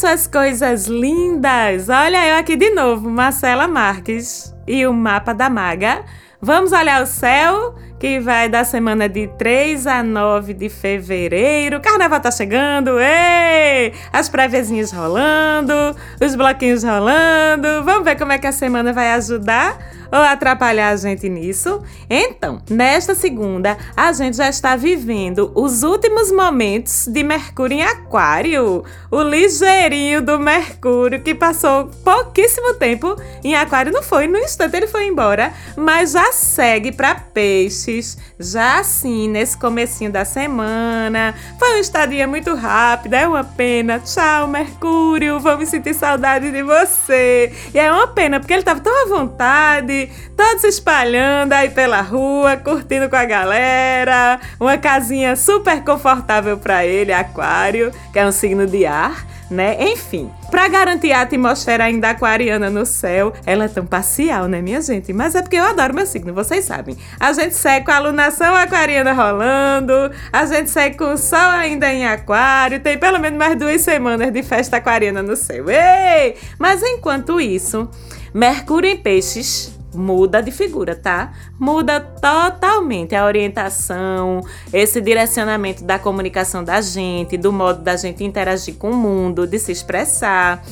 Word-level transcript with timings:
Suas 0.00 0.26
coisas 0.26 0.86
lindas! 0.86 1.90
Olha 1.90 2.26
eu 2.26 2.36
aqui 2.36 2.56
de 2.56 2.70
novo, 2.70 3.10
Marcela 3.10 3.68
Marques 3.68 4.56
e 4.66 4.86
o 4.86 4.94
mapa 4.94 5.34
da 5.34 5.50
maga. 5.50 6.02
Vamos 6.40 6.72
olhar 6.72 7.02
o 7.02 7.06
céu, 7.06 7.74
que 7.98 8.18
vai 8.18 8.48
da 8.48 8.64
semana 8.64 9.10
de 9.10 9.28
3 9.36 9.86
a 9.86 10.02
9 10.02 10.54
de 10.54 10.70
fevereiro. 10.70 11.82
Carnaval 11.82 12.18
tá 12.18 12.30
chegando, 12.30 12.98
ei! 12.98 13.92
As 14.10 14.26
préviazinhas 14.30 14.90
rolando, 14.90 15.74
os 16.18 16.34
bloquinhos 16.34 16.82
rolando. 16.82 17.84
Vamos 17.84 18.02
ver 18.02 18.16
como 18.16 18.32
é 18.32 18.38
que 18.38 18.46
a 18.46 18.52
semana 18.52 18.94
vai 18.94 19.12
ajudar 19.12 19.76
ou 20.12 20.18
atrapalhar 20.18 20.90
a 20.90 20.96
gente 20.96 21.28
nisso? 21.28 21.82
Então, 22.08 22.60
nesta 22.68 23.14
segunda, 23.14 23.76
a 23.96 24.12
gente 24.12 24.36
já 24.36 24.48
está 24.48 24.76
vivendo 24.76 25.52
os 25.54 25.82
últimos 25.82 26.32
momentos 26.32 27.06
de 27.06 27.22
Mercúrio 27.22 27.78
em 27.78 27.82
Aquário. 27.82 28.84
O 29.10 29.22
ligeirinho 29.22 30.22
do 30.22 30.38
Mercúrio 30.38 31.20
que 31.20 31.34
passou 31.34 31.90
pouquíssimo 32.04 32.74
tempo 32.74 33.16
em 33.42 33.54
Aquário, 33.54 33.92
não 33.92 34.02
foi, 34.02 34.26
no 34.26 34.38
instante 34.38 34.76
ele 34.76 34.86
foi 34.86 35.06
embora, 35.06 35.52
mas 35.76 36.12
já 36.12 36.32
segue 36.32 36.92
para 36.92 37.14
Peixes, 37.14 38.16
já 38.38 38.80
assim, 38.80 39.28
nesse 39.28 39.56
comecinho 39.56 40.10
da 40.10 40.24
semana. 40.24 41.34
Foi 41.58 41.70
uma 41.70 41.80
estadia 41.80 42.26
muito 42.26 42.54
rápida, 42.54 43.18
é 43.18 43.26
uma 43.26 43.44
pena. 43.44 44.00
Tchau, 44.00 44.48
Mercúrio, 44.48 45.38
vamos 45.40 45.68
sentir 45.68 45.94
saudade 45.94 46.50
de 46.50 46.62
você. 46.62 47.52
E 47.74 47.78
é 47.78 47.90
uma 47.92 48.08
pena, 48.08 48.40
porque 48.40 48.52
ele 48.52 48.60
estava 48.60 48.80
tão 48.80 49.04
à 49.04 49.08
vontade, 49.08 49.99
todos 50.36 50.64
espalhando 50.64 51.52
aí 51.52 51.70
pela 51.70 52.00
rua, 52.00 52.56
curtindo 52.56 53.08
com 53.08 53.16
a 53.16 53.24
galera. 53.24 54.40
Uma 54.58 54.78
casinha 54.78 55.34
super 55.36 55.82
confortável 55.82 56.56
para 56.58 56.84
ele, 56.84 57.12
Aquário, 57.12 57.92
que 58.12 58.18
é 58.18 58.26
um 58.26 58.32
signo 58.32 58.66
de 58.66 58.86
ar. 58.86 59.26
Né? 59.50 59.76
Enfim, 59.80 60.30
para 60.48 60.68
garantir 60.68 61.10
a 61.10 61.22
atmosfera 61.22 61.82
ainda 61.82 62.10
aquariana 62.10 62.70
no 62.70 62.86
céu, 62.86 63.32
ela 63.44 63.64
é 63.64 63.68
tão 63.68 63.84
parcial, 63.84 64.46
né, 64.46 64.62
minha 64.62 64.80
gente? 64.80 65.12
Mas 65.12 65.34
é 65.34 65.42
porque 65.42 65.56
eu 65.56 65.64
adoro 65.64 65.92
meu 65.92 66.06
signo, 66.06 66.32
vocês 66.32 66.64
sabem. 66.64 66.96
A 67.18 67.32
gente 67.32 67.56
segue 67.56 67.84
com 67.84 67.90
a 67.90 67.96
alunação 67.96 68.54
aquariana 68.54 69.12
rolando, 69.12 69.92
a 70.32 70.46
gente 70.46 70.70
segue 70.70 70.96
com 70.96 71.14
o 71.14 71.18
sol 71.18 71.36
ainda 71.36 71.92
em 71.92 72.06
aquário, 72.06 72.78
tem 72.78 72.96
pelo 72.96 73.18
menos 73.18 73.36
mais 73.36 73.58
duas 73.58 73.80
semanas 73.80 74.32
de 74.32 74.40
festa 74.44 74.76
aquariana 74.76 75.20
no 75.20 75.34
céu. 75.34 75.64
Ei! 75.68 76.36
Mas 76.56 76.80
enquanto 76.84 77.40
isso, 77.40 77.90
Mercúrio 78.32 78.88
em 78.88 78.96
Peixes 78.96 79.79
muda 79.94 80.42
de 80.42 80.50
figura, 80.50 80.94
tá? 80.94 81.32
Muda 81.58 82.00
totalmente 82.00 83.14
a 83.14 83.24
orientação, 83.24 84.40
esse 84.72 85.00
direcionamento 85.00 85.84
da 85.84 85.98
comunicação 85.98 86.62
da 86.62 86.80
gente, 86.80 87.36
do 87.36 87.52
modo 87.52 87.82
da 87.82 87.96
gente 87.96 88.24
interagir 88.24 88.74
com 88.76 88.90
o 88.90 88.96
mundo, 88.96 89.46
de 89.46 89.58
se 89.58 89.72
expressar. 89.72 90.62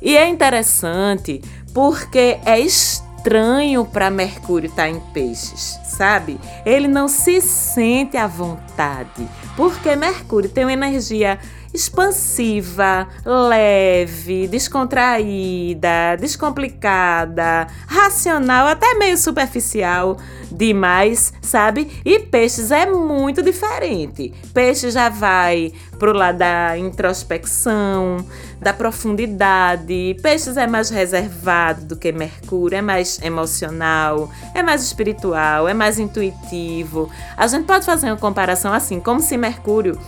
E 0.00 0.16
é 0.16 0.28
interessante 0.28 1.40
porque 1.72 2.38
é 2.44 2.58
estranho 2.58 3.84
para 3.84 4.10
Mercúrio 4.10 4.68
estar 4.68 4.84
tá 4.84 4.88
em 4.88 5.00
peixes, 5.12 5.78
sabe? 5.84 6.38
Ele 6.64 6.86
não 6.86 7.08
se 7.08 7.40
sente 7.40 8.16
à 8.16 8.26
vontade, 8.26 9.28
porque 9.56 9.94
Mercúrio 9.96 10.48
tem 10.48 10.64
uma 10.64 10.72
energia 10.72 11.38
expansiva, 11.76 13.06
leve, 13.24 14.48
descontraída, 14.48 16.16
descomplicada, 16.18 17.66
racional, 17.86 18.66
até 18.66 18.94
meio 18.94 19.18
superficial 19.18 20.16
demais, 20.50 21.32
sabe? 21.42 22.00
E 22.04 22.18
peixes 22.18 22.70
é 22.70 22.86
muito 22.86 23.42
diferente. 23.42 24.32
Peixe 24.54 24.90
já 24.90 25.10
vai 25.10 25.72
pro 25.98 26.12
lado 26.12 26.38
da 26.38 26.78
introspecção, 26.78 28.24
da 28.60 28.72
profundidade. 28.72 30.16
Peixes 30.22 30.56
é 30.56 30.66
mais 30.66 30.88
reservado 30.88 31.84
do 31.84 31.96
que 31.96 32.10
Mercúrio, 32.10 32.78
é 32.78 32.82
mais 32.82 33.20
emocional, 33.22 34.30
é 34.54 34.62
mais 34.62 34.82
espiritual, 34.82 35.68
é 35.68 35.74
mais 35.74 35.98
intuitivo. 35.98 37.10
A 37.36 37.46
gente 37.46 37.66
pode 37.66 37.84
fazer 37.84 38.06
uma 38.06 38.16
comparação 38.16 38.72
assim, 38.72 38.98
como 38.98 39.20
se 39.20 39.36
Mercúrio 39.36 39.98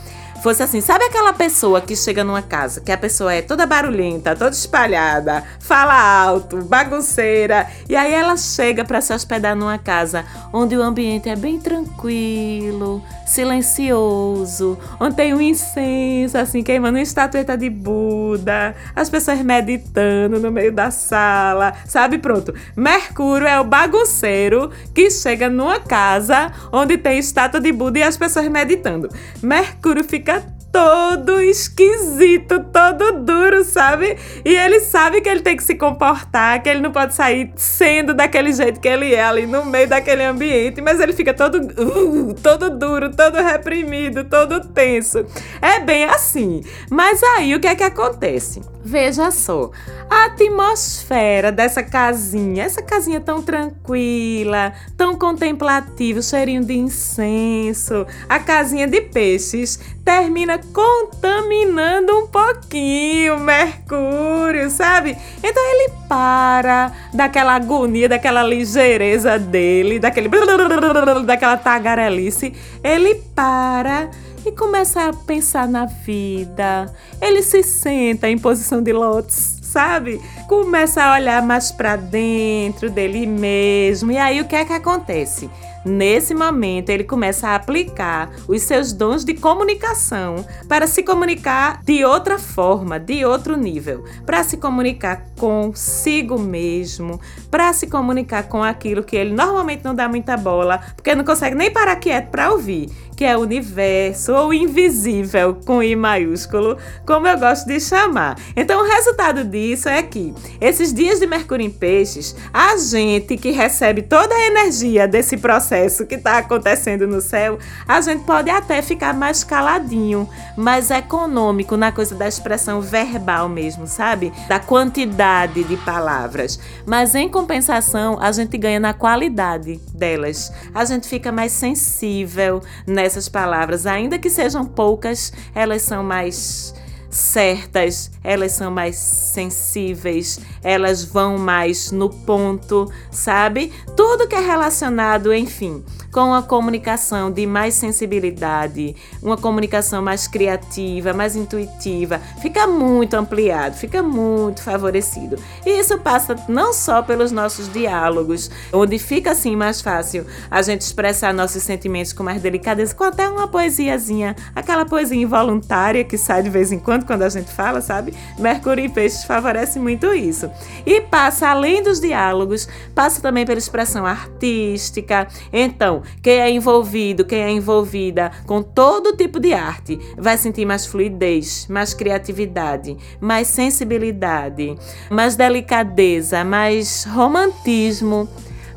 fosse 0.42 0.62
assim, 0.62 0.80
sabe 0.80 1.04
aquela 1.04 1.32
pessoa 1.32 1.80
que 1.80 1.96
chega 1.96 2.22
numa 2.22 2.42
casa, 2.42 2.80
que 2.80 2.92
a 2.92 2.98
pessoa 2.98 3.34
é 3.34 3.42
toda 3.42 3.66
barulhenta, 3.66 4.36
toda 4.36 4.50
espalhada, 4.50 5.42
fala 5.58 5.94
alto, 5.94 6.58
bagunceira, 6.62 7.66
e 7.88 7.96
aí 7.96 8.12
ela 8.12 8.36
chega 8.36 8.84
para 8.84 9.00
se 9.00 9.12
hospedar 9.12 9.56
numa 9.56 9.78
casa 9.78 10.24
onde 10.52 10.76
o 10.76 10.82
ambiente 10.82 11.28
é 11.28 11.36
bem 11.36 11.58
tranquilo, 11.58 13.02
silencioso, 13.26 14.78
onde 15.00 15.16
tem 15.16 15.34
um 15.34 15.40
incenso 15.40 16.38
assim 16.38 16.62
queimando 16.62 16.96
uma 16.96 17.02
estatueta 17.02 17.56
de 17.56 17.68
Buda, 17.68 18.74
as 18.94 19.10
pessoas 19.10 19.40
meditando 19.42 20.40
no 20.40 20.50
meio 20.50 20.72
da 20.72 20.90
sala, 20.90 21.74
sabe? 21.86 22.18
Pronto. 22.18 22.54
Mercúrio 22.76 23.46
é 23.46 23.60
o 23.60 23.64
bagunceiro 23.64 24.70
que 24.94 25.10
chega 25.10 25.48
numa 25.48 25.80
casa 25.80 26.52
onde 26.72 26.96
tem 26.96 27.18
estátua 27.18 27.60
de 27.60 27.72
Buda 27.72 27.98
e 27.98 28.02
as 28.02 28.16
pessoas 28.16 28.48
meditando. 28.48 29.08
Mercúrio 29.42 30.04
fica 30.04 30.37
todo 30.72 31.40
esquisito, 31.40 32.64
todo 32.72 33.20
duro, 33.24 33.64
sabe? 33.64 34.16
E 34.44 34.54
ele 34.54 34.80
sabe 34.80 35.20
que 35.20 35.28
ele 35.28 35.40
tem 35.40 35.56
que 35.56 35.62
se 35.62 35.74
comportar, 35.74 36.62
que 36.62 36.68
ele 36.68 36.80
não 36.80 36.92
pode 36.92 37.14
sair 37.14 37.52
sendo 37.56 38.14
daquele 38.14 38.52
jeito 38.52 38.80
que 38.80 38.88
ele 38.88 39.14
é 39.14 39.22
ali 39.22 39.46
no 39.46 39.64
meio 39.64 39.88
daquele 39.88 40.24
ambiente, 40.24 40.80
mas 40.80 41.00
ele 41.00 41.12
fica 41.12 41.32
todo, 41.32 41.56
uh, 41.56 42.34
todo 42.34 42.70
duro, 42.70 43.10
todo 43.10 43.36
reprimido, 43.36 44.24
todo 44.24 44.60
tenso. 44.68 45.24
É 45.60 45.80
bem 45.80 46.04
assim. 46.04 46.62
Mas 46.90 47.22
aí 47.22 47.54
o 47.54 47.60
que 47.60 47.66
é 47.66 47.74
que 47.74 47.84
acontece? 47.84 48.60
Veja 48.88 49.30
só, 49.30 49.70
a 50.08 50.24
atmosfera 50.24 51.52
dessa 51.52 51.82
casinha, 51.82 52.64
essa 52.64 52.80
casinha 52.80 53.20
tão 53.20 53.42
tranquila, 53.42 54.72
tão 54.96 55.14
contemplativa, 55.14 56.22
cheirinho 56.22 56.64
de 56.64 56.72
incenso, 56.72 58.06
a 58.26 58.38
casinha 58.38 58.88
de 58.88 59.02
peixes, 59.02 59.78
termina 60.02 60.58
contaminando 60.72 62.16
um 62.16 62.26
pouquinho 62.28 63.38
Mercúrio, 63.38 64.70
sabe? 64.70 65.18
Então 65.44 65.62
ele 65.62 65.92
para 66.08 66.90
daquela 67.12 67.56
agonia, 67.56 68.08
daquela 68.08 68.42
ligeireza 68.42 69.38
dele, 69.38 69.98
daquele 69.98 70.30
daquela 71.26 71.58
tagarelice, 71.58 72.54
ele 72.82 73.16
para 73.34 74.08
e 74.48 74.52
começa 74.52 75.08
a 75.08 75.12
pensar 75.12 75.68
na 75.68 75.84
vida. 75.84 76.92
Ele 77.20 77.42
se 77.42 77.62
senta 77.62 78.28
em 78.28 78.38
posição 78.38 78.82
de 78.82 78.92
lótus, 78.92 79.58
sabe? 79.62 80.20
Começa 80.48 81.02
a 81.02 81.14
olhar 81.14 81.42
mais 81.42 81.70
para 81.70 81.96
dentro 81.96 82.88
dele 82.88 83.26
mesmo. 83.26 84.10
E 84.10 84.16
aí 84.16 84.40
o 84.40 84.46
que 84.46 84.56
é 84.56 84.64
que 84.64 84.72
acontece? 84.72 85.50
Nesse 85.84 86.34
momento, 86.34 86.90
ele 86.90 87.04
começa 87.04 87.48
a 87.48 87.54
aplicar 87.54 88.30
os 88.48 88.62
seus 88.62 88.92
dons 88.92 89.24
de 89.24 89.34
comunicação 89.34 90.44
para 90.68 90.86
se 90.86 91.02
comunicar 91.02 91.82
de 91.82 92.04
outra 92.04 92.38
forma, 92.38 92.98
de 92.98 93.24
outro 93.24 93.56
nível, 93.56 94.04
para 94.26 94.42
se 94.42 94.56
comunicar 94.56 95.24
consigo 95.38 96.38
mesmo, 96.38 97.20
para 97.50 97.72
se 97.72 97.86
comunicar 97.86 98.44
com 98.44 98.62
aquilo 98.62 99.02
que 99.02 99.16
ele 99.16 99.32
normalmente 99.32 99.84
não 99.84 99.94
dá 99.94 100.08
muita 100.08 100.36
bola, 100.36 100.80
porque 100.94 101.14
não 101.14 101.24
consegue 101.24 101.56
nem 101.56 101.70
parar 101.70 101.96
quieto 101.96 102.28
para 102.28 102.50
ouvir, 102.50 102.90
que 103.16 103.24
é 103.24 103.36
o 103.36 103.40
universo 103.40 104.32
ou 104.32 104.54
invisível 104.54 105.58
com 105.66 105.82
I 105.82 105.96
maiúsculo, 105.96 106.76
como 107.04 107.26
eu 107.26 107.38
gosto 107.38 107.66
de 107.66 107.80
chamar. 107.80 108.36
Então, 108.54 108.80
o 108.80 108.88
resultado 108.88 109.44
disso 109.44 109.88
é 109.88 110.02
que 110.02 110.32
esses 110.60 110.92
dias 110.92 111.18
de 111.18 111.26
Mercúrio 111.26 111.66
em 111.66 111.70
Peixes, 111.70 112.36
a 112.52 112.76
gente 112.76 113.36
que 113.36 113.50
recebe 113.50 114.02
toda 114.02 114.32
a 114.34 114.46
energia 114.46 115.08
desse 115.08 115.36
processo 115.36 116.06
que 116.06 116.14
está 116.14 116.38
acontecendo 116.38 117.06
no 117.06 117.20
céu, 117.20 117.58
a 117.88 118.00
gente 118.00 118.24
pode 118.24 118.50
até 118.50 118.82
ficar 118.82 119.14
mais 119.14 119.42
caladinho, 119.42 120.28
mais 120.56 120.90
econômico 120.90 121.76
na 121.76 121.90
coisa 121.90 122.14
da 122.14 122.28
expressão 122.28 122.80
verbal 122.80 123.48
mesmo, 123.48 123.86
sabe? 123.86 124.32
Da 124.48 124.60
quantidade 124.60 125.64
de 125.64 125.76
palavras. 125.78 126.60
Mas 126.86 127.14
em 127.14 127.28
compensação, 127.38 128.18
a 128.20 128.32
gente 128.32 128.58
ganha 128.58 128.80
na 128.80 128.92
qualidade 128.92 129.80
delas. 129.94 130.52
A 130.74 130.84
gente 130.84 131.06
fica 131.08 131.30
mais 131.30 131.52
sensível 131.52 132.60
nessas 132.84 133.28
palavras, 133.28 133.86
ainda 133.86 134.18
que 134.18 134.28
sejam 134.28 134.64
poucas, 134.64 135.32
elas 135.54 135.82
são 135.82 136.02
mais 136.02 136.74
certas, 137.08 138.10
elas 138.24 138.52
são 138.52 138.72
mais 138.72 138.96
sensíveis, 138.96 140.40
elas 140.64 141.04
vão 141.04 141.38
mais 141.38 141.92
no 141.92 142.10
ponto, 142.10 142.90
sabe? 143.10 143.72
Tudo 143.96 144.26
que 144.26 144.34
é 144.34 144.40
relacionado, 144.40 145.32
enfim, 145.32 145.84
com 146.12 146.20
uma 146.20 146.42
comunicação 146.42 147.30
de 147.30 147.46
mais 147.46 147.74
sensibilidade, 147.74 148.96
uma 149.22 149.36
comunicação 149.36 150.02
mais 150.02 150.26
criativa, 150.26 151.12
mais 151.12 151.36
intuitiva, 151.36 152.20
fica 152.40 152.66
muito 152.66 153.14
ampliado, 153.14 153.76
fica 153.76 154.02
muito 154.02 154.62
favorecido. 154.62 155.36
E 155.66 155.78
isso 155.78 155.98
passa 155.98 156.36
não 156.48 156.72
só 156.72 157.02
pelos 157.02 157.30
nossos 157.30 157.70
diálogos, 157.72 158.50
onde 158.72 158.98
fica 158.98 159.32
assim 159.32 159.54
mais 159.54 159.80
fácil 159.80 160.26
a 160.50 160.62
gente 160.62 160.80
expressar 160.82 161.34
nossos 161.34 161.62
sentimentos 161.62 162.12
com 162.12 162.22
mais 162.22 162.40
delicadeza, 162.40 162.94
com 162.94 163.04
até 163.04 163.28
uma 163.28 163.48
poesiazinha, 163.48 164.34
aquela 164.54 164.84
poesia 164.84 165.20
involuntária 165.20 166.04
que 166.04 166.16
sai 166.16 166.42
de 166.42 166.50
vez 166.50 166.72
em 166.72 166.78
quando 166.78 167.04
quando 167.04 167.22
a 167.22 167.28
gente 167.28 167.50
fala, 167.50 167.80
sabe? 167.80 168.14
Mercúrio 168.38 168.84
e 168.84 168.88
Peixes 168.88 169.24
favorece 169.24 169.78
muito 169.78 170.12
isso. 170.14 170.50
E 170.86 171.00
passa 171.00 171.48
além 171.48 171.82
dos 171.82 172.00
diálogos, 172.00 172.68
passa 172.94 173.20
também 173.20 173.44
pela 173.44 173.58
expressão 173.58 174.06
artística. 174.06 175.28
Então, 175.52 175.97
quem 176.22 176.40
é 176.40 176.50
envolvido, 176.50 177.24
quem 177.24 177.40
é 177.40 177.50
envolvida 177.50 178.30
com 178.46 178.62
todo 178.62 179.16
tipo 179.16 179.38
de 179.38 179.52
arte, 179.52 179.98
vai 180.16 180.36
sentir 180.36 180.64
mais 180.64 180.86
fluidez, 180.86 181.66
mais 181.68 181.94
criatividade, 181.94 182.96
mais 183.20 183.48
sensibilidade, 183.48 184.76
mais 185.10 185.36
delicadeza, 185.36 186.44
mais 186.44 187.04
romantismo 187.04 188.28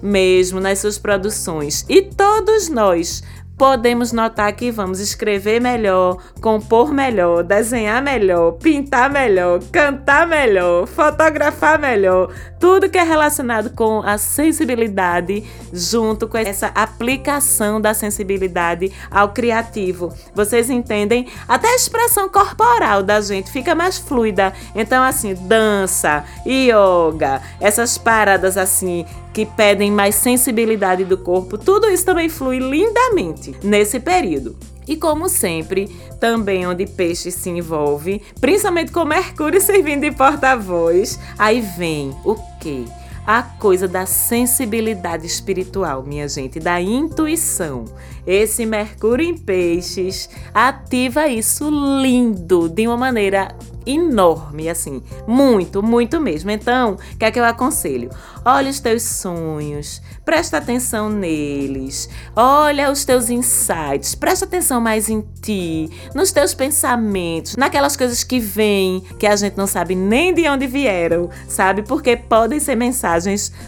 mesmo 0.02 0.60
nas 0.60 0.80
suas 0.80 0.98
produções. 0.98 1.86
E 1.88 2.02
todos 2.02 2.70
nós 2.70 3.24
podemos 3.62 4.12
notar 4.12 4.52
que 4.54 4.72
vamos 4.72 5.00
escrever 5.00 5.62
melhor, 5.62 6.18
compor 6.42 6.92
melhor, 6.92 7.44
desenhar 7.44 8.02
melhor, 8.02 8.54
pintar 8.54 9.08
melhor, 9.08 9.62
cantar 9.72 10.26
melhor, 10.26 10.88
fotografar 10.88 11.78
melhor, 11.78 12.34
tudo 12.60 12.90
que 12.90 12.98
é 12.98 13.04
relacionado 13.04 13.70
com 13.76 14.02
a 14.02 14.18
sensibilidade, 14.18 15.44
junto 15.72 16.28
com 16.28 16.40
essa 16.40 16.72
aplicação 16.74 17.80
da 17.80 17.94
sensibilidade 17.94 18.92
ao 19.12 19.30
criativo. 19.30 20.12
Vocês 20.34 20.68
entendem? 20.72 21.28
Até 21.48 21.68
a 21.68 21.76
expressão 21.76 22.28
corporal 22.30 23.04
da 23.04 23.22
gente 23.22 23.52
fica 23.52 23.76
mais 23.76 23.96
fluida. 23.96 24.52
Então, 24.74 25.04
assim, 25.04 25.36
dança, 25.36 26.26
yoga, 26.48 27.44
essas 27.60 27.96
paradas 27.96 28.58
assim 28.58 29.06
que 29.34 29.46
pedem 29.46 29.92
mais 29.92 30.16
sensibilidade 30.16 31.06
do 31.06 31.18
corpo, 31.18 31.58
tudo 31.58 31.90
isso 31.90 32.06
também 32.06 32.30
flui 32.30 32.60
lindamente 32.60 33.56
nesse 33.64 34.00
período. 34.00 34.56
E 34.88 34.98
como 34.98 35.30
sempre, 35.30 35.88
também 36.20 36.68
onde 36.68 36.86
peixe 36.86 37.32
se 37.32 37.50
envolve, 37.50 38.22
principalmente 38.40 38.92
com 38.92 39.06
Mercúrio 39.06 39.62
servindo 39.62 40.02
de 40.02 40.12
porta-voz, 40.12 41.20
aí 41.38 41.62
vem 41.62 42.16
o 42.26 42.36
quê? 42.60 42.84
A 43.26 43.44
coisa 43.44 43.88
da 43.88 44.06
sensibilidade 44.06 45.26
espiritual, 45.26 46.04
minha 46.04 46.28
gente, 46.28 46.60
da 46.60 46.82
intuição. 46.82 47.86
Esse 48.26 48.66
Mercúrio 48.66 49.26
em 49.26 49.38
Peixes 49.38 50.30
ativa 50.54 51.28
isso 51.28 51.70
lindo, 52.02 52.70
de 52.70 52.88
uma 52.88 52.98
maneira 52.98 53.56
enorme, 53.86 54.70
assim, 54.70 55.02
muito, 55.28 55.82
muito 55.82 56.20
mesmo. 56.20 56.52
Então, 56.52 56.94
o 56.94 57.18
que 57.18 57.26
é 57.26 57.32
que 57.32 57.40
eu 57.40 57.44
aconselho? 57.44 58.10
Olha 58.46 58.70
os 58.70 58.80
teus 58.80 59.04
sonhos, 59.04 60.02
presta 60.26 60.58
atenção 60.58 61.10
neles, 61.10 62.10
olha 62.36 62.92
os 62.92 63.06
teus 63.06 63.30
insights, 63.30 64.16
presta 64.16 64.46
atenção 64.46 64.80
mais 64.82 65.10
em 65.10 65.22
ti, 65.42 65.90
nos 66.14 66.32
teus 66.32 66.54
pensamentos, 66.54 67.56
naquelas 67.56 67.96
coisas 67.96 68.24
que 68.24 68.40
vêm, 68.40 69.02
que 69.20 69.28
a 69.28 69.36
gente 69.36 69.58
não 69.58 69.68
sabe 69.68 69.96
nem 69.96 70.34
de 70.34 70.48
onde 70.48 70.68
vieram, 70.68 71.30
sabe? 71.48 71.84
Porque 71.84 72.16
podem 72.16 72.60
ser 72.60 72.76
mensagens 72.76 73.11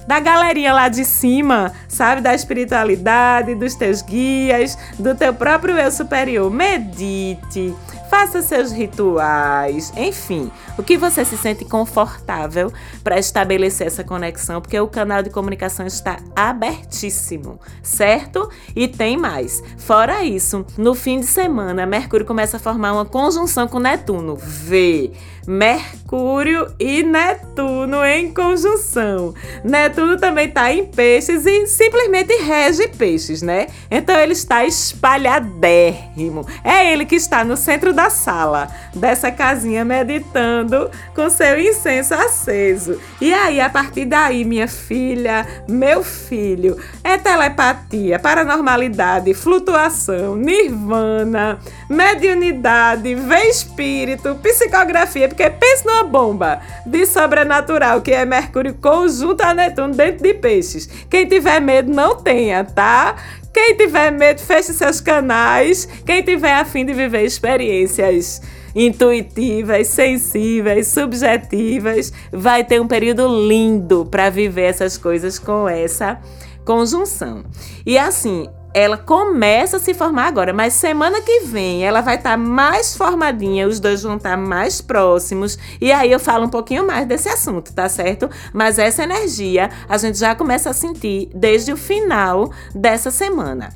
da 0.07 0.19
galerinha 0.19 0.73
lá 0.73 0.87
de 0.87 1.03
cima, 1.05 1.71
sabe? 1.87 2.21
Da 2.21 2.33
espiritualidade, 2.33 3.55
dos 3.55 3.75
teus 3.75 4.01
guias, 4.01 4.77
do 4.97 5.15
teu 5.15 5.33
próprio 5.33 5.77
eu 5.77 5.91
superior. 5.91 6.49
Medite 6.51 7.73
faça 8.13 8.43
seus 8.43 8.71
rituais, 8.71 9.91
enfim, 9.97 10.51
o 10.77 10.83
que 10.83 10.99
você 10.99 11.25
se 11.25 11.35
sente 11.35 11.65
confortável 11.65 12.71
para 13.03 13.17
estabelecer 13.17 13.87
essa 13.87 14.03
conexão, 14.03 14.61
porque 14.61 14.79
o 14.79 14.87
canal 14.87 15.23
de 15.23 15.31
comunicação 15.31 15.87
está 15.87 16.17
abertíssimo, 16.35 17.59
certo? 17.81 18.47
E 18.75 18.87
tem 18.87 19.17
mais. 19.17 19.63
Fora 19.79 20.23
isso, 20.23 20.63
no 20.77 20.93
fim 20.93 21.21
de 21.21 21.25
semana, 21.25 21.87
Mercúrio 21.87 22.23
começa 22.23 22.57
a 22.57 22.59
formar 22.59 22.93
uma 22.93 23.03
conjunção 23.03 23.67
com 23.67 23.79
Netuno. 23.79 24.35
V. 24.35 25.11
Mercúrio 25.45 26.73
e 26.79 27.03
Netuno 27.03 28.03
em 28.05 28.33
conjunção. 28.33 29.33
Netuno 29.63 30.17
também 30.17 30.47
está 30.47 30.71
em 30.71 30.85
peixes 30.85 31.45
e 31.45 31.67
simplesmente 31.67 32.33
rege 32.43 32.87
peixes, 32.87 33.41
né? 33.41 33.67
Então 33.91 34.17
ele 34.17 34.33
está 34.33 34.65
espalhadérrimo. 34.65 36.45
É 36.63 36.91
ele 36.91 37.05
que 37.05 37.15
está 37.15 37.43
no 37.43 37.57
centro 37.57 37.93
da 37.93 38.09
sala 38.09 38.69
dessa 38.95 39.31
casinha 39.31 39.83
meditando 39.83 40.89
com 41.15 41.29
seu 41.29 41.59
incenso 41.59 42.13
aceso. 42.13 42.99
E 43.19 43.33
aí, 43.33 43.59
a 43.59 43.69
partir 43.69 44.05
daí, 44.05 44.45
minha 44.45 44.67
filha, 44.67 45.45
meu 45.67 46.03
filho, 46.03 46.77
é 47.03 47.17
telepatia, 47.17 48.19
paranormalidade, 48.19 49.33
flutuação, 49.33 50.35
nirvana, 50.35 51.59
mediunidade, 51.89 53.15
vê 53.15 53.49
espírito, 53.49 54.35
psicografia 54.41 55.32
porque 55.33 55.49
pense 55.49 55.85
numa 55.85 56.03
bomba 56.03 56.61
de 56.85 57.05
sobrenatural 57.05 58.01
que 58.01 58.11
é 58.11 58.23
Mercúrio 58.23 58.75
conjunto 58.75 59.41
a 59.41 59.53
Netuno 59.53 59.93
dentro 59.93 60.23
de 60.23 60.33
peixes. 60.35 60.87
Quem 61.09 61.27
tiver 61.27 61.59
medo, 61.59 61.91
não 61.91 62.15
tenha, 62.15 62.63
tá? 62.63 63.15
Quem 63.51 63.75
tiver 63.75 64.11
medo, 64.11 64.39
feche 64.39 64.73
seus 64.73 65.01
canais. 65.01 65.87
Quem 66.05 66.21
tiver 66.21 66.53
afim 66.53 66.85
de 66.85 66.93
viver 66.93 67.23
experiências 67.23 68.41
intuitivas, 68.75 69.87
sensíveis, 69.87 70.87
subjetivas, 70.87 72.13
vai 72.31 72.63
ter 72.63 72.79
um 72.79 72.87
período 72.87 73.27
lindo 73.27 74.05
para 74.05 74.29
viver 74.29 74.63
essas 74.63 74.97
coisas 74.97 75.37
com 75.37 75.67
essa 75.67 76.19
conjunção. 76.65 77.43
E 77.85 77.97
assim, 77.97 78.47
ela 78.73 78.97
começa 78.97 79.77
a 79.77 79.79
se 79.79 79.93
formar 79.93 80.27
agora, 80.27 80.53
mas 80.53 80.73
semana 80.73 81.21
que 81.21 81.41
vem 81.41 81.85
ela 81.85 82.01
vai 82.01 82.15
estar 82.15 82.31
tá 82.31 82.37
mais 82.37 82.95
formadinha, 82.95 83.67
os 83.67 83.79
dois 83.79 84.03
vão 84.03 84.17
estar 84.17 84.31
tá 84.31 84.37
mais 84.37 84.81
próximos, 84.81 85.57
e 85.79 85.91
aí 85.91 86.11
eu 86.11 86.19
falo 86.19 86.45
um 86.45 86.49
pouquinho 86.49 86.85
mais 86.85 87.05
desse 87.05 87.29
assunto, 87.29 87.73
tá 87.73 87.87
certo? 87.87 88.29
Mas 88.53 88.79
essa 88.79 89.03
energia 89.03 89.69
a 89.87 89.97
gente 89.97 90.17
já 90.17 90.35
começa 90.35 90.69
a 90.69 90.73
sentir 90.73 91.29
desde 91.33 91.71
o 91.71 91.77
final 91.77 92.51
dessa 92.73 93.11
semana. 93.11 93.69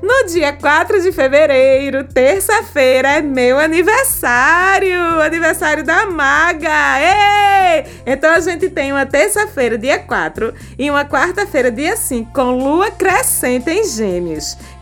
No 0.00 0.26
dia 0.26 0.52
4 0.52 1.02
de 1.02 1.10
fevereiro, 1.10 2.04
terça-feira, 2.04 3.14
é 3.14 3.22
meu 3.22 3.58
aniversário! 3.58 5.20
Aniversário 5.20 5.82
da 5.82 6.06
Maga! 6.06 7.00
Ei! 7.00 7.84
Então 8.06 8.32
a 8.32 8.38
gente 8.38 8.70
tem 8.70 8.92
uma 8.92 9.04
terça-feira, 9.04 9.76
dia 9.76 9.98
4, 9.98 10.54
e 10.78 10.88
uma 10.88 11.04
quarta-feira, 11.04 11.70
dia 11.70 11.96
5, 11.96 12.32
com 12.32 12.56
lua 12.56 12.92
crescente 12.92 13.70
em 13.70 13.84
Gêmeos, 13.84 14.27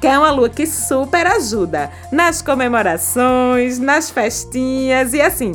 que 0.00 0.06
é 0.06 0.18
uma 0.18 0.30
lua 0.30 0.48
que 0.48 0.66
super 0.66 1.26
ajuda 1.26 1.90
nas 2.10 2.42
comemorações, 2.42 3.78
nas 3.78 4.10
festinhas 4.10 5.12
e 5.12 5.20
assim. 5.20 5.52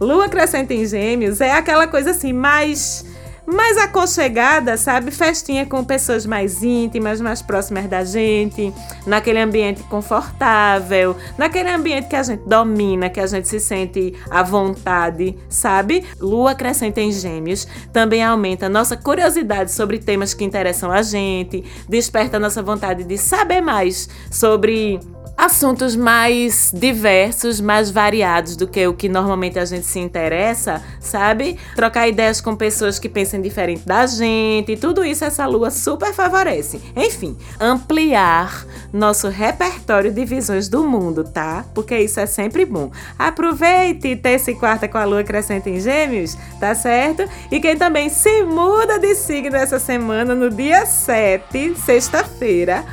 Lua 0.00 0.28
crescente 0.28 0.74
em 0.74 0.86
Gêmeos 0.86 1.40
é 1.40 1.52
aquela 1.52 1.86
coisa 1.86 2.10
assim 2.10 2.32
mais 2.32 3.04
mais 3.46 3.76
aconchegada, 3.78 4.76
sabe? 4.76 5.10
Festinha 5.10 5.66
com 5.66 5.84
pessoas 5.84 6.24
mais 6.26 6.62
íntimas, 6.62 7.20
mais 7.20 7.42
próximas 7.42 7.86
da 7.86 8.04
gente, 8.04 8.72
naquele 9.06 9.38
ambiente 9.38 9.82
confortável, 9.84 11.16
naquele 11.36 11.70
ambiente 11.70 12.08
que 12.08 12.16
a 12.16 12.22
gente 12.22 12.42
domina, 12.46 13.10
que 13.10 13.20
a 13.20 13.26
gente 13.26 13.48
se 13.48 13.60
sente 13.60 14.14
à 14.30 14.42
vontade, 14.42 15.36
sabe? 15.48 16.04
Lua 16.18 16.54
crescente 16.54 17.00
em 17.00 17.12
Gêmeos 17.12 17.66
também 17.92 18.22
aumenta 18.22 18.68
nossa 18.68 18.96
curiosidade 18.96 19.70
sobre 19.72 19.98
temas 19.98 20.34
que 20.34 20.44
interessam 20.44 20.90
a 20.90 21.02
gente, 21.02 21.64
desperta 21.88 22.38
nossa 22.38 22.62
vontade 22.62 23.04
de 23.04 23.18
saber 23.18 23.60
mais 23.60 24.08
sobre 24.30 25.00
assuntos 25.36 25.96
mais 25.96 26.72
diversos, 26.74 27.60
mais 27.60 27.90
variados 27.90 28.56
do 28.56 28.66
que 28.66 28.86
o 28.86 28.94
que 28.94 29.08
normalmente 29.08 29.58
a 29.58 29.64
gente 29.64 29.86
se 29.86 29.98
interessa, 29.98 30.82
sabe? 31.00 31.58
Trocar 31.74 32.08
ideias 32.08 32.40
com 32.40 32.54
pessoas 32.54 32.98
que 32.98 33.08
pensam 33.08 33.40
diferente 33.40 33.82
da 33.86 34.06
gente, 34.06 34.76
tudo 34.76 35.04
isso 35.04 35.24
essa 35.24 35.46
lua 35.46 35.70
super 35.70 36.12
favorece. 36.12 36.80
Enfim, 36.96 37.36
ampliar 37.60 38.64
nosso 38.92 39.28
repertório 39.28 40.12
de 40.12 40.24
visões 40.24 40.68
do 40.68 40.84
mundo, 40.84 41.24
tá? 41.24 41.64
Porque 41.74 41.98
isso 41.98 42.20
é 42.20 42.26
sempre 42.26 42.64
bom. 42.64 42.90
Aproveite 43.18 44.16
terça 44.16 44.50
e 44.50 44.54
quarta 44.54 44.86
com 44.86 44.98
a 44.98 45.04
lua 45.04 45.24
crescente 45.24 45.68
em 45.68 45.80
Gêmeos, 45.80 46.36
tá 46.60 46.74
certo? 46.74 47.28
E 47.50 47.60
quem 47.60 47.76
também 47.76 48.08
se 48.08 48.42
muda 48.44 48.98
de 48.98 49.14
signo 49.14 49.56
essa 49.56 49.78
semana 49.78 50.34
no 50.34 50.48
dia 50.48 50.86
7, 50.86 51.74
sexta-feira, 51.76 52.84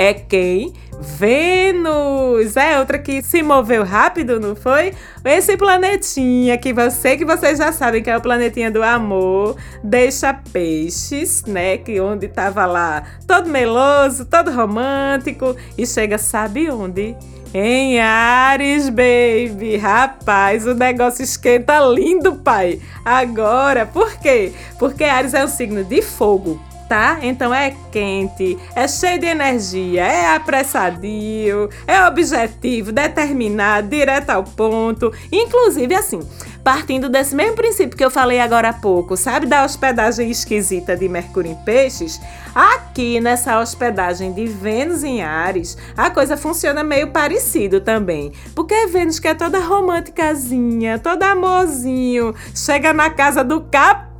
É 0.00 0.14
quem? 0.14 0.72
Vênus! 0.98 2.56
É 2.56 2.78
outra 2.78 2.98
que 2.98 3.22
se 3.22 3.42
moveu 3.42 3.84
rápido, 3.84 4.40
não 4.40 4.56
foi? 4.56 4.94
Esse 5.22 5.58
planetinha 5.58 6.56
que 6.56 6.72
você 6.72 7.18
que 7.18 7.24
vocês 7.26 7.58
já 7.58 7.70
sabem 7.70 8.02
que 8.02 8.08
é 8.08 8.16
o 8.16 8.20
planetinha 8.22 8.70
do 8.70 8.82
amor, 8.82 9.58
deixa 9.84 10.32
peixes, 10.32 11.44
né? 11.44 11.76
Que 11.76 12.00
onde 12.00 12.28
tava 12.28 12.64
lá 12.64 13.02
todo 13.26 13.50
meloso, 13.50 14.24
todo 14.24 14.50
romântico 14.50 15.54
e 15.76 15.86
chega 15.86 16.16
sabe 16.16 16.70
onde? 16.70 17.14
Em 17.52 18.00
Ares, 18.00 18.88
baby. 18.88 19.76
Rapaz, 19.76 20.66
o 20.66 20.72
negócio 20.72 21.22
esquenta 21.22 21.78
lindo, 21.78 22.36
pai. 22.36 22.80
Agora, 23.04 23.84
por 23.84 24.16
quê? 24.16 24.54
Porque 24.78 25.04
Ares 25.04 25.34
é 25.34 25.44
um 25.44 25.48
signo 25.48 25.84
de 25.84 26.00
fogo 26.00 26.58
tá? 26.90 27.20
Então 27.22 27.54
é 27.54 27.72
quente, 27.92 28.58
é 28.74 28.88
cheio 28.88 29.20
de 29.20 29.26
energia, 29.26 30.02
é 30.02 30.34
apressadio, 30.34 31.70
é 31.86 32.04
objetivo, 32.04 32.90
determinado, 32.90 33.86
direto 33.86 34.30
ao 34.30 34.42
ponto. 34.42 35.12
Inclusive, 35.30 35.94
assim, 35.94 36.18
partindo 36.64 37.08
desse 37.08 37.32
mesmo 37.32 37.54
princípio 37.54 37.96
que 37.96 38.04
eu 38.04 38.10
falei 38.10 38.40
agora 38.40 38.70
há 38.70 38.72
pouco, 38.72 39.16
sabe, 39.16 39.46
da 39.46 39.64
hospedagem 39.64 40.32
esquisita 40.32 40.96
de 40.96 41.08
Mercúrio 41.08 41.52
em 41.52 41.54
Peixes, 41.54 42.20
aqui 42.52 43.20
nessa 43.20 43.60
hospedagem 43.60 44.32
de 44.32 44.46
Vênus 44.46 45.04
em 45.04 45.22
Ares, 45.22 45.78
a 45.96 46.10
coisa 46.10 46.36
funciona 46.36 46.82
meio 46.82 47.12
parecido 47.12 47.80
também. 47.80 48.32
Porque 48.52 48.88
Vênus 48.88 49.20
que 49.20 49.28
é 49.28 49.34
toda 49.34 49.60
românticazinha, 49.60 50.98
toda 50.98 51.30
amorzinho, 51.30 52.34
chega 52.52 52.92
na 52.92 53.10
casa 53.10 53.44
do 53.44 53.60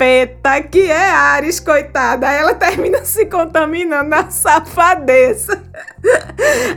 capeta, 0.00 0.62
que 0.62 0.90
é 0.90 1.10
Ares, 1.10 1.60
coitada, 1.60 2.32
ela 2.32 2.54
termina 2.54 3.04
se 3.04 3.26
contaminando 3.26 4.08
na 4.08 4.30
safadeza. 4.30 5.62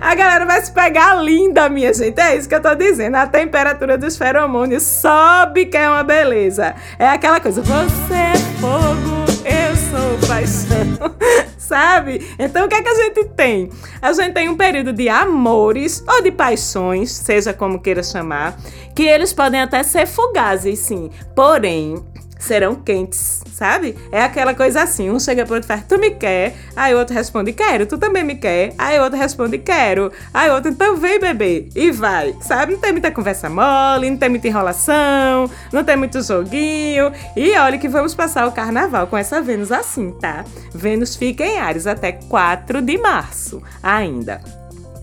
A 0.01 0.13
galera 0.13 0.45
vai 0.45 0.61
se 0.61 0.71
pegar 0.73 1.15
linda, 1.15 1.69
minha 1.69 1.93
gente. 1.93 2.19
É 2.19 2.35
isso 2.35 2.49
que 2.49 2.55
eu 2.55 2.61
tô 2.61 2.75
dizendo. 2.75 3.15
A 3.15 3.25
temperatura 3.25 3.97
dos 3.97 4.17
feromônios 4.17 4.83
sobe, 4.83 5.67
que 5.67 5.77
é 5.77 5.87
uma 5.87 6.03
beleza. 6.03 6.75
É 6.99 7.07
aquela 7.07 7.39
coisa, 7.39 7.61
você 7.61 8.13
é 8.13 8.33
fogo, 8.59 9.23
eu 9.45 9.75
sou 9.77 10.27
paixão. 10.27 11.15
Sabe? 11.57 12.35
Então 12.37 12.65
o 12.65 12.69
que 12.69 12.75
é 12.75 12.81
que 12.81 12.89
a 12.89 12.95
gente 12.95 13.23
tem? 13.29 13.69
A 14.01 14.11
gente 14.11 14.33
tem 14.33 14.49
um 14.49 14.57
período 14.57 14.91
de 14.91 15.07
amores 15.07 16.03
ou 16.05 16.21
de 16.21 16.29
paixões, 16.29 17.09
seja 17.09 17.53
como 17.53 17.79
queira 17.79 18.03
chamar, 18.03 18.57
que 18.93 19.03
eles 19.03 19.31
podem 19.31 19.61
até 19.61 19.81
ser 19.81 20.05
fugazes, 20.05 20.77
sim. 20.79 21.09
Porém, 21.33 22.03
serão 22.43 22.75
quentes, 22.75 23.41
sabe? 23.53 23.95
É 24.11 24.21
aquela 24.21 24.53
coisa 24.53 24.83
assim, 24.83 25.09
um 25.09 25.19
chega 25.19 25.45
pro 25.45 25.55
outro 25.55 25.67
e 25.67 25.71
faz, 25.73 25.85
tu 25.87 25.97
me 25.97 26.11
quer? 26.11 26.55
Aí 26.75 26.93
o 26.93 26.97
outro 26.97 27.15
responde, 27.15 27.53
quero, 27.53 27.85
tu 27.85 27.97
também 27.97 28.23
me 28.23 28.35
quer? 28.35 28.73
Aí 28.77 28.99
o 28.99 29.03
outro 29.03 29.17
responde, 29.17 29.57
quero. 29.57 30.11
Aí 30.33 30.49
o 30.49 30.55
outro, 30.55 30.69
então 30.69 30.97
vem 30.97 31.19
beber. 31.19 31.69
E 31.75 31.91
vai, 31.91 32.35
sabe? 32.41 32.73
Não 32.73 32.79
tem 32.79 32.91
muita 32.91 33.11
conversa 33.11 33.49
mole, 33.49 34.09
não 34.09 34.17
tem 34.17 34.29
muita 34.29 34.47
enrolação, 34.47 35.49
não 35.71 35.83
tem 35.83 35.95
muito 35.95 36.21
joguinho. 36.21 37.11
E 37.35 37.57
olha 37.57 37.77
que 37.77 37.87
vamos 37.87 38.13
passar 38.13 38.45
o 38.47 38.51
carnaval 38.51 39.07
com 39.07 39.17
essa 39.17 39.41
Vênus 39.41 39.71
assim, 39.71 40.11
tá? 40.11 40.43
Vênus 40.73 41.15
fica 41.15 41.45
em 41.45 41.59
Ares 41.59 41.87
até 41.87 42.11
4 42.11 42.81
de 42.81 42.97
março 42.97 43.63
ainda. 43.81 44.41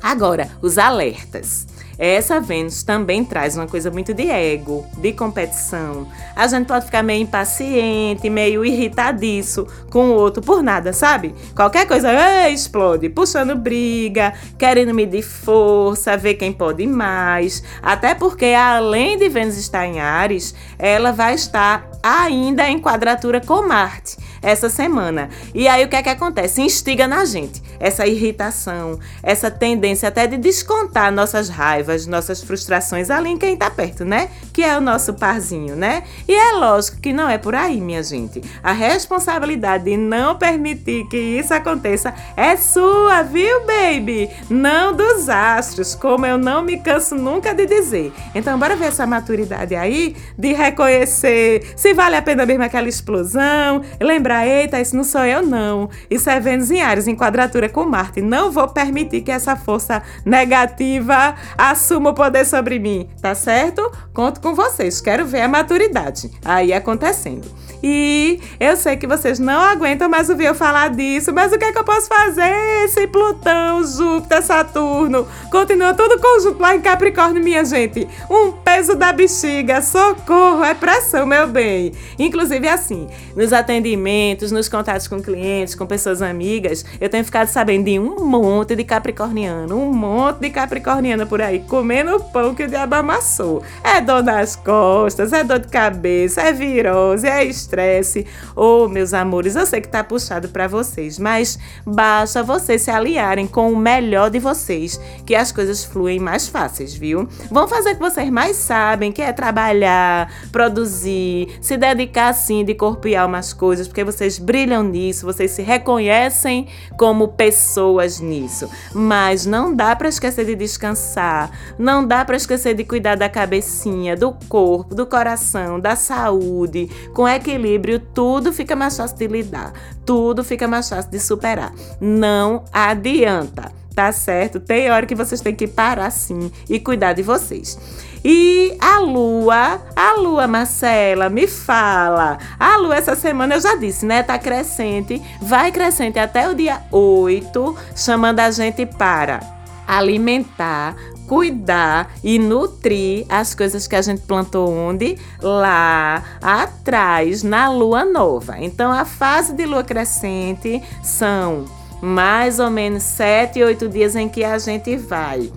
Agora, 0.03 0.49
os 0.63 0.79
alertas. 0.79 1.70
Essa 2.00 2.40
Vênus 2.40 2.83
também 2.83 3.23
traz 3.23 3.59
uma 3.59 3.66
coisa 3.66 3.90
muito 3.90 4.14
de 4.14 4.30
ego, 4.30 4.87
de 4.97 5.12
competição. 5.12 6.09
A 6.35 6.47
gente 6.47 6.66
pode 6.66 6.87
ficar 6.87 7.02
meio 7.02 7.21
impaciente, 7.21 8.30
meio 8.30 8.64
irritadiço 8.64 9.66
com 9.90 10.09
o 10.09 10.14
outro 10.14 10.42
por 10.42 10.62
nada, 10.62 10.95
sabe? 10.95 11.35
Qualquer 11.54 11.87
coisa 11.87 12.11
ei, 12.11 12.54
explode, 12.54 13.11
puxando 13.11 13.54
briga, 13.54 14.33
querendo 14.57 14.95
medir 14.95 15.23
força, 15.23 16.16
ver 16.16 16.37
quem 16.37 16.54
pode 16.54 16.87
mais. 16.87 17.62
Até 17.83 18.14
porque, 18.14 18.47
além 18.47 19.19
de 19.19 19.28
Vênus 19.28 19.59
estar 19.59 19.87
em 19.87 20.00
Ares, 20.00 20.54
ela 20.78 21.12
vai 21.12 21.35
estar 21.35 21.90
ainda 22.02 22.66
em 22.66 22.80
quadratura 22.80 23.42
com 23.42 23.69
Marte 23.69 24.16
essa 24.42 24.69
semana. 24.71 25.28
E 25.54 25.69
aí 25.69 25.85
o 25.85 25.88
que 25.88 25.97
é 25.97 26.02
que 26.02 26.09
acontece? 26.09 26.62
Instiga 26.62 27.07
na 27.07 27.25
gente 27.25 27.62
essa 27.78 28.07
irritação, 28.07 28.99
essa 29.23 29.50
tendência 29.50 30.09
até 30.09 30.26
de 30.26 30.37
descontar 30.37 31.11
nossas 31.11 31.49
raivas, 31.49 31.90
nossas 32.07 32.43
frustrações 32.43 33.11
ali 33.11 33.31
em 33.31 33.39
quem 33.39 33.57
tá 33.57 33.71
perto, 33.71 34.05
né? 34.05 34.29
Que 34.53 34.63
é 34.63 34.77
o 34.77 34.81
nosso 34.81 35.15
parzinho, 35.15 35.77
né? 35.77 36.03
E 36.27 36.35
é 36.35 36.53
lógico 36.53 37.01
que 37.01 37.13
não 37.13 37.29
é 37.29 37.39
por 37.39 37.55
aí, 37.55 37.81
minha 37.81 38.03
gente. 38.03 38.43
A 38.63 38.73
responsabilidade 38.73 39.85
de 39.85 39.97
não 39.97 40.37
permitir 40.37 41.07
que 41.09 41.17
isso 41.17 41.53
aconteça 41.55 42.15
é 42.37 42.57
sua, 42.57 43.23
viu, 43.23 43.67
baby? 43.67 44.31
Não 44.49 44.95
dos 44.95 45.29
astros, 45.29 45.95
como 45.95 46.27
eu 46.27 46.39
não 46.39 46.63
me 46.63 46.79
canso 46.79 47.15
nunca 47.15 47.55
de 47.55 47.67
dizer. 47.67 48.13
Então, 48.35 48.59
bora 48.59 48.77
ver 48.77 48.87
essa 48.87 49.07
maturidade 49.07 49.75
aí 49.75 50.17
de 50.39 50.53
reconhecer 50.53 51.73
se 51.77 51.95
vale 51.95 52.17
a 52.17 52.23
pena 52.23 52.47
mesmo 52.47 52.65
aquela 52.65 52.89
explosão, 52.89 53.83
lembrar 54.01 54.47
eita, 54.47 54.81
isso 54.81 54.97
não 54.97 55.05
sou 55.05 55.25
eu 55.25 55.43
não. 55.43 55.89
Isso 56.11 56.29
é 56.29 56.39
Vênus 56.41 56.71
em 56.71 56.81
Ares, 56.83 57.07
em 57.07 57.17
quadratura 57.17 57.69
com 57.69 57.85
Marte. 57.85 58.21
Não 58.21 58.51
vou 58.51 58.69
permitir 58.69 59.23
que 59.23 59.31
essa 59.31 59.57
força 59.57 60.03
negativa 60.25 61.35
assuma 61.81 62.11
o 62.11 62.15
poder 62.15 62.45
sobre 62.45 62.79
mim, 62.79 63.09
tá 63.23 63.35
certo? 63.35 63.91
Conto 64.13 64.39
com 64.41 64.55
vocês, 64.55 65.01
quero 65.01 65.25
ver 65.25 65.41
a 65.41 65.49
maturidade 65.49 66.31
aí 66.45 66.75
acontecendo. 66.75 67.49
E 67.83 68.39
eu 68.59 68.77
sei 68.77 68.97
que 68.97 69.07
vocês 69.07 69.39
não 69.39 69.59
aguentam 69.59 70.09
mais 70.09 70.29
ouvir 70.29 70.45
eu 70.45 70.55
falar 70.55 70.91
disso, 70.91 71.33
mas 71.33 71.51
o 71.51 71.59
que 71.59 71.65
é 71.65 71.73
que 71.73 71.79
eu 71.79 71.85
posso 71.85 72.09
fazer? 72.09 72.85
Esse 72.85 73.07
Plutão, 73.07 73.83
Júpiter, 73.83 74.43
Saturno, 74.43 75.27
continua 75.51 75.95
tudo 75.95 76.21
conjunto 76.21 76.61
lá 76.61 76.77
em 76.77 76.81
Capricórnio, 76.81 77.43
minha 77.43 77.65
gente. 77.65 78.07
Um 78.29 78.53
peso 78.53 78.95
da 78.95 79.13
bexiga, 79.13 79.81
socorro, 79.81 80.63
é 80.63 80.75
pressão, 80.75 81.25
meu 81.25 81.49
bem. 81.49 81.93
Inclusive 82.19 82.69
assim, 82.69 83.09
nos 83.35 83.53
atendimentos, 83.53 84.53
nos 84.53 84.69
contatos 84.69 85.09
com 85.09 85.23
clientes, 85.23 85.75
com 85.75 85.87
pessoas 85.87 86.21
amigas, 86.21 86.85
eu 87.01 87.09
tenho 87.09 87.25
ficado 87.25 87.49
sabendo 87.49 87.85
de 87.85 87.99
um 87.99 88.27
monte 88.27 88.77
de 88.77 88.85
capricorniano, 88.85 89.75
um 89.75 89.93
monte 89.93 90.41
de 90.41 90.51
capricorniana 90.51 91.25
por 91.25 91.41
aí, 91.41 91.60
comendo 91.61 92.21
pão 92.33 92.55
que 92.55 92.64
o 92.64 92.69
diabo 92.69 92.95
amassou. 92.95 93.62
É 93.83 94.00
dor 94.00 94.23
nas 94.23 94.57
costas, 94.57 95.33
é 95.33 95.45
dor 95.45 95.61
de 95.61 95.69
cabeça, 95.69 96.43
é 96.43 96.52
virose, 96.52 97.26
é 97.26 97.45
estresse. 97.45 98.26
Oh, 98.57 98.88
meus 98.88 99.14
amores, 99.14 99.57
eu 99.57 99.67
sei 99.67 99.81
que 99.81 99.88
tá 99.88 100.02
puxado 100.02 100.49
para 100.49 100.67
vocês, 100.67 101.19
mas 101.19 101.59
basta 101.87 102.43
vocês 102.43 102.83
se 102.83 102.90
aliarem 102.90 103.47
com 103.47 103.73
o 103.73 103.76
melhor 103.76 104.31
de 104.31 104.38
vocês, 104.38 105.00
que 105.25 105.35
as 105.35 105.52
coisas 105.52 105.85
fluem 105.85 106.19
mais 106.19 106.49
fáceis, 106.49 106.95
viu? 106.95 107.29
Vão 107.50 107.69
fazer 107.69 107.90
o 107.90 107.95
que 107.95 108.00
vocês 108.00 108.31
mais 108.31 108.57
sabem, 108.57 109.12
que 109.12 109.23
é 109.23 109.33
trabalhar, 109.33 110.33
produzir, 110.52 111.59
se 111.61 111.76
dedicar 111.76 112.29
assim 112.29 112.64
de 112.64 112.75
corpo 112.75 113.09
e 113.09 113.17
alma 113.17 113.38
às 113.38 113.52
coisas, 113.52 113.87
porque 113.87 114.05
vocês 114.05 114.38
brilham 114.38 114.83
nisso, 114.83 115.26
vocês 115.26 115.50
se 115.50 115.62
reconhecem 115.62 116.69
como 116.97 117.29
pessoas 117.29 118.21
nisso. 118.21 118.69
Mas 118.95 119.47
não 119.47 119.75
dá 119.75 119.95
para 119.97 120.09
esquecer 120.09 120.45
de 120.45 120.55
descansar, 120.55 121.50
não 121.78 122.07
dá 122.07 122.25
para 122.25 122.37
esquecer 122.37 122.75
de 122.75 122.85
cuidar 122.85 123.16
da 123.16 123.28
cabecinha, 123.28 124.16
do 124.16 124.33
corpo, 124.49 124.95
do 124.95 125.07
coração, 125.07 125.78
da 125.78 125.97
saúde, 125.97 126.90
com 127.14 127.28
equilíbrio 127.28 128.00
tudo 128.00 128.52
fica 128.52 128.75
mais 128.76 128.97
fácil 128.97 129.16
de 129.16 129.26
lidar, 129.26 129.73
tudo 130.04 130.42
fica 130.45 130.66
mais 130.66 130.88
fácil 130.88 131.11
de 131.11 131.21
superar. 131.21 131.73
Não 132.00 132.64
adianta, 132.73 133.73
tá 133.95 134.12
certo? 134.12 134.61
Tem 134.61 134.90
hora 134.90 135.07
que 135.07 135.14
vocês 135.14 135.40
têm 135.40 135.54
que 135.54 135.66
parar 135.66 136.11
sim 136.11 136.50
e 136.69 136.78
cuidar 136.80 137.12
de 137.12 137.23
vocês. 137.23 137.78
E 138.25 138.76
a 138.80 138.99
lua, 138.99 139.80
a 139.97 140.12
lua, 140.19 140.47
Marcela, 140.47 141.30
me 141.30 141.47
fala. 141.47 142.38
A 142.59 142.76
lua 142.76 142.97
essa 142.97 143.14
semana 143.14 143.54
eu 143.54 143.61
já 143.61 143.76
disse, 143.76 144.04
né? 144.04 144.23
Tá 144.23 144.38
crescente, 144.38 145.23
vai 145.40 145.73
crescente 145.73 146.19
até 146.19 146.49
o 146.49 146.54
dia 146.54 146.83
8, 146.90 147.76
chamando 147.97 148.40
a 148.40 148.50
gente 148.50 148.85
para 148.85 149.40
alimentar, 149.87 150.95
cuidar 151.31 152.13
e 152.25 152.41
nutrir 152.41 153.25
as 153.29 153.55
coisas 153.55 153.87
que 153.87 153.95
a 153.95 154.03
gente 154.03 154.23
plantou 154.23 154.69
onde? 154.69 155.17
Lá 155.41 156.25
atrás, 156.43 157.45
na 157.45 157.71
lua 157.71 158.05
nova. 158.05 158.57
Então, 158.59 158.91
a 158.91 159.05
fase 159.05 159.53
de 159.53 159.65
lua 159.65 159.85
crescente 159.85 160.83
são 161.05 161.67
mais 162.03 162.59
ou 162.59 162.69
menos 162.69 163.05
sete, 163.05 163.63
oito 163.63 163.89
dias 163.89 164.17
em 164.17 164.29
que 164.29 164.43
a 164.43 164.59
gente 164.59 164.97
vai 164.97 165.53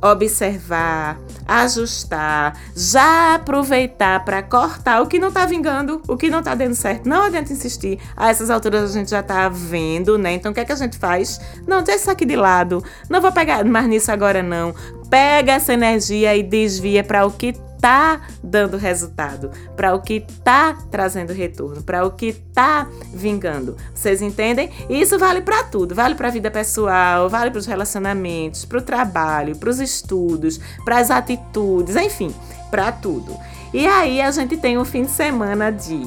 observar, 0.00 1.18
ajustar, 1.46 2.56
já 2.74 3.34
aproveitar 3.34 4.24
para 4.24 4.42
cortar 4.42 5.02
o 5.02 5.06
que 5.06 5.18
não 5.18 5.32
tá 5.32 5.44
vingando, 5.44 6.00
o 6.06 6.16
que 6.16 6.30
não 6.30 6.42
tá 6.42 6.54
dando 6.54 6.74
certo. 6.74 7.08
Não 7.08 7.22
adianta 7.22 7.52
insistir. 7.52 7.98
A 8.16 8.30
essas 8.30 8.50
alturas 8.50 8.90
a 8.90 8.92
gente 8.92 9.10
já 9.10 9.22
tá 9.22 9.48
vendo, 9.48 10.16
né? 10.18 10.32
Então 10.32 10.52
o 10.52 10.54
que 10.54 10.60
é 10.60 10.64
que 10.64 10.72
a 10.72 10.76
gente 10.76 10.98
faz? 10.98 11.40
Não, 11.66 11.82
deixa 11.82 12.02
isso 12.02 12.10
aqui 12.10 12.24
de 12.24 12.36
lado. 12.36 12.82
Não 13.08 13.20
vou 13.20 13.32
pegar 13.32 13.64
mais 13.64 13.86
nisso 13.86 14.12
agora 14.12 14.42
não. 14.42 14.74
Pega 15.10 15.52
essa 15.52 15.72
energia 15.72 16.36
e 16.36 16.42
desvia 16.42 17.02
para 17.02 17.26
o 17.26 17.30
que 17.30 17.54
tá 17.80 18.20
dando 18.42 18.76
resultado, 18.76 19.50
para 19.76 19.94
o 19.94 20.00
que 20.00 20.24
tá 20.42 20.76
trazendo 20.90 21.32
retorno, 21.32 21.82
para 21.82 22.04
o 22.04 22.10
que 22.10 22.32
tá 22.32 22.86
vingando. 23.12 23.76
Vocês 23.94 24.20
entendem? 24.22 24.70
E 24.88 25.00
isso 25.00 25.18
vale 25.18 25.40
para 25.40 25.64
tudo, 25.64 25.94
vale 25.94 26.14
para 26.14 26.28
a 26.28 26.32
vida 26.32 26.50
pessoal, 26.50 27.28
vale 27.28 27.50
para 27.50 27.58
os 27.58 27.66
relacionamentos, 27.66 28.64
para 28.64 28.78
o 28.78 28.82
trabalho, 28.82 29.56
para 29.56 29.70
os 29.70 29.80
estudos, 29.80 30.60
para 30.84 30.98
as 30.98 31.10
atitudes, 31.10 31.96
enfim, 31.96 32.34
para 32.70 32.92
tudo. 32.92 33.36
E 33.72 33.86
aí 33.86 34.20
a 34.20 34.30
gente 34.30 34.56
tem 34.56 34.78
um 34.78 34.84
fim 34.84 35.02
de 35.02 35.10
semana 35.10 35.70
de 35.70 36.02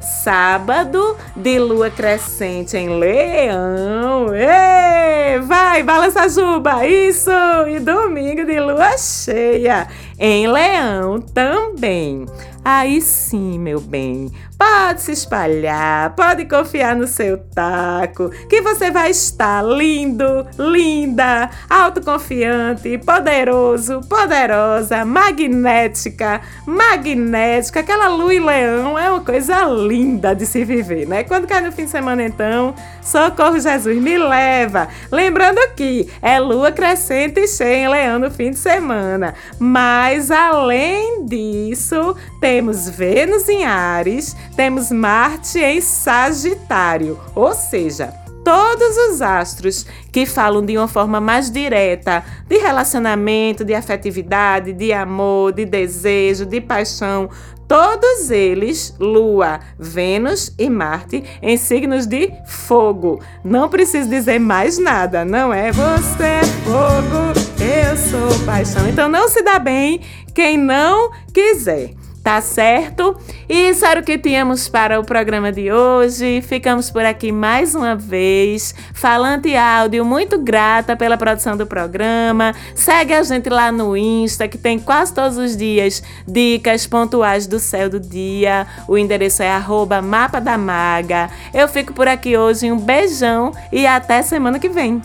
sábado 0.00 1.16
de 1.34 1.58
lua 1.58 1.90
crescente 1.90 2.76
em 2.76 2.98
Leão. 2.98 4.34
Ei, 4.34 5.40
vai, 5.40 5.82
balança 5.82 6.22
a 6.22 6.28
juba, 6.28 6.86
isso! 6.86 7.30
E 7.68 7.80
domingo 7.80 8.44
de 8.44 8.60
lua 8.60 8.96
cheia 8.96 9.88
em 10.18 10.46
Leão 10.46 11.20
também. 11.20 12.26
Aí 12.68 13.00
sim, 13.00 13.60
meu 13.60 13.78
bem, 13.78 14.28
pode 14.58 15.02
se 15.02 15.12
espalhar, 15.12 16.16
pode 16.16 16.46
confiar 16.46 16.96
no 16.96 17.06
seu 17.06 17.38
taco, 17.38 18.28
que 18.48 18.60
você 18.60 18.90
vai 18.90 19.08
estar 19.08 19.62
lindo, 19.62 20.44
linda, 20.58 21.48
autoconfiante, 21.70 22.98
poderoso, 22.98 24.00
poderosa, 24.08 25.04
magnética, 25.04 26.40
magnética. 26.66 27.78
Aquela 27.78 28.08
lua 28.08 28.34
em 28.34 28.44
leão 28.44 28.98
é 28.98 29.12
uma 29.12 29.20
coisa 29.20 29.62
linda 29.66 30.34
de 30.34 30.44
se 30.44 30.64
viver, 30.64 31.06
né? 31.06 31.22
Quando 31.22 31.46
cai 31.46 31.60
no 31.60 31.70
fim 31.70 31.84
de 31.84 31.90
semana, 31.92 32.24
então, 32.24 32.74
socorro 33.00 33.60
Jesus, 33.60 33.96
me 34.02 34.18
leva. 34.18 34.88
Lembrando 35.12 35.60
que 35.76 36.10
é 36.20 36.40
lua 36.40 36.72
crescente 36.72 37.38
e 37.38 37.46
cheia 37.46 37.84
em 37.84 37.88
leão 37.88 38.18
no 38.18 38.28
fim 38.28 38.50
de 38.50 38.58
semana, 38.58 39.34
mas 39.56 40.32
além 40.32 41.24
disso, 41.26 42.16
tem 42.40 42.55
temos 42.56 42.88
Vênus 42.88 43.50
em 43.50 43.66
Ares, 43.66 44.34
temos 44.56 44.90
Marte 44.90 45.58
em 45.58 45.78
Sagitário, 45.78 47.20
ou 47.34 47.52
seja, 47.52 48.14
todos 48.42 48.96
os 48.96 49.20
astros 49.20 49.84
que 50.10 50.24
falam 50.24 50.64
de 50.64 50.74
uma 50.78 50.88
forma 50.88 51.20
mais 51.20 51.50
direta 51.50 52.24
de 52.48 52.56
relacionamento, 52.56 53.62
de 53.62 53.74
afetividade, 53.74 54.72
de 54.72 54.90
amor, 54.90 55.52
de 55.52 55.66
desejo, 55.66 56.46
de 56.46 56.58
paixão, 56.62 57.28
todos 57.68 58.30
eles, 58.30 58.94
Lua, 58.98 59.60
Vênus 59.78 60.50
e 60.58 60.70
Marte, 60.70 61.24
em 61.42 61.58
signos 61.58 62.06
de 62.06 62.32
fogo. 62.46 63.20
Não 63.44 63.68
preciso 63.68 64.08
dizer 64.08 64.38
mais 64.38 64.78
nada, 64.78 65.26
não 65.26 65.52
é? 65.52 65.70
Você 65.72 66.22
é 66.22 66.42
fogo, 66.64 67.34
eu 67.60 67.96
sou 67.98 68.46
paixão. 68.46 68.88
Então 68.88 69.10
não 69.10 69.28
se 69.28 69.42
dá 69.42 69.58
bem 69.58 70.00
quem 70.32 70.56
não 70.56 71.10
quiser 71.34 71.90
tá 72.26 72.40
certo? 72.40 73.16
E 73.48 73.68
isso 73.68 73.86
era 73.86 74.00
o 74.00 74.02
que 74.02 74.18
tínhamos 74.18 74.68
para 74.68 74.98
o 74.98 75.04
programa 75.04 75.52
de 75.52 75.70
hoje. 75.70 76.42
Ficamos 76.42 76.90
por 76.90 77.04
aqui 77.04 77.30
mais 77.30 77.72
uma 77.72 77.94
vez. 77.94 78.74
Falante 78.92 79.54
Áudio, 79.54 80.04
muito 80.04 80.36
grata 80.36 80.96
pela 80.96 81.16
produção 81.16 81.56
do 81.56 81.64
programa. 81.64 82.52
Segue 82.74 83.14
a 83.14 83.22
gente 83.22 83.48
lá 83.48 83.70
no 83.70 83.96
Insta, 83.96 84.48
que 84.48 84.58
tem 84.58 84.76
quase 84.76 85.14
todos 85.14 85.38
os 85.38 85.56
dias 85.56 86.02
dicas 86.26 86.84
pontuais 86.84 87.46
do 87.46 87.60
céu 87.60 87.88
do 87.88 88.00
dia. 88.00 88.66
O 88.88 88.98
endereço 88.98 89.44
é 89.44 89.48
arroba 89.52 90.02
mapa 90.02 90.40
da 90.40 90.58
maga. 90.58 91.30
Eu 91.54 91.68
fico 91.68 91.92
por 91.92 92.08
aqui 92.08 92.36
hoje. 92.36 92.72
Um 92.72 92.76
beijão 92.76 93.52
e 93.70 93.86
até 93.86 94.20
semana 94.22 94.58
que 94.58 94.68
vem. 94.68 95.00